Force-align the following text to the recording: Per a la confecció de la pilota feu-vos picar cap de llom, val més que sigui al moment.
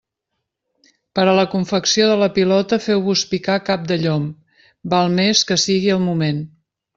Per 1.17 1.25
a 1.33 1.35
la 1.39 1.43
confecció 1.51 2.07
de 2.11 2.15
la 2.21 2.29
pilota 2.37 2.79
feu-vos 2.85 3.25
picar 3.35 3.59
cap 3.69 3.85
de 3.93 3.99
llom, 4.05 4.27
val 4.95 5.15
més 5.21 5.43
que 5.51 5.59
sigui 5.67 5.93
al 5.99 6.03
moment. 6.09 6.43